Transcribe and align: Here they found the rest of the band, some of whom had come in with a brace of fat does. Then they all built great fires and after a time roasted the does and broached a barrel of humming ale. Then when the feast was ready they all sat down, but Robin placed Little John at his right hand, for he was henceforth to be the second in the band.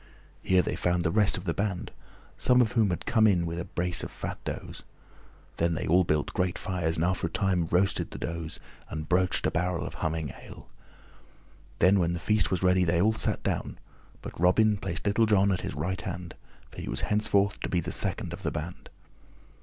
Here 0.41 0.63
they 0.63 0.75
found 0.75 1.03
the 1.03 1.11
rest 1.11 1.37
of 1.37 1.43
the 1.43 1.53
band, 1.53 1.91
some 2.35 2.59
of 2.59 2.71
whom 2.71 2.89
had 2.89 3.05
come 3.05 3.27
in 3.27 3.45
with 3.45 3.59
a 3.59 3.65
brace 3.65 4.01
of 4.03 4.09
fat 4.09 4.43
does. 4.43 4.81
Then 5.57 5.75
they 5.75 5.85
all 5.85 6.03
built 6.03 6.33
great 6.33 6.57
fires 6.57 6.95
and 6.95 7.05
after 7.05 7.27
a 7.27 7.29
time 7.29 7.67
roasted 7.67 8.09
the 8.09 8.17
does 8.17 8.59
and 8.89 9.07
broached 9.07 9.45
a 9.45 9.51
barrel 9.51 9.85
of 9.85 9.93
humming 9.93 10.31
ale. 10.41 10.67
Then 11.77 11.99
when 11.99 12.13
the 12.13 12.19
feast 12.19 12.49
was 12.49 12.63
ready 12.63 12.83
they 12.83 12.99
all 12.99 13.13
sat 13.13 13.43
down, 13.43 13.77
but 14.23 14.39
Robin 14.41 14.75
placed 14.77 15.05
Little 15.05 15.27
John 15.27 15.51
at 15.51 15.61
his 15.61 15.75
right 15.75 16.01
hand, 16.01 16.33
for 16.71 16.81
he 16.81 16.89
was 16.89 17.01
henceforth 17.01 17.59
to 17.59 17.69
be 17.69 17.79
the 17.79 17.91
second 17.91 18.33
in 18.33 18.39
the 18.41 18.49
band. 18.49 18.89